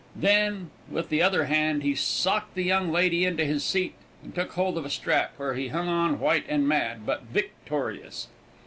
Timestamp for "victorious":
7.31-8.27